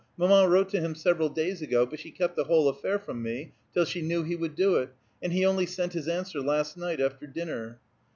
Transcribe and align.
Mamma 0.17 0.47
wrote 0.49 0.69
to 0.69 0.81
him 0.81 0.95
several 0.95 1.29
days 1.29 1.61
ago, 1.61 1.85
but 1.85 1.99
she 1.99 2.09
kept 2.09 2.35
the 2.35 2.45
whole 2.45 2.67
affair 2.67 2.97
from 2.97 3.21
me 3.21 3.53
till 3.71 3.85
she 3.85 4.01
knew 4.01 4.23
he 4.23 4.35
would 4.35 4.55
do 4.55 4.77
it, 4.77 4.89
and 5.21 5.31
he 5.31 5.45
only 5.45 5.67
sent 5.67 5.93
his 5.93 6.07
answer 6.07 6.41
last 6.41 6.75
night 6.75 6.99
after 6.99 7.27
dinner." 7.27 7.79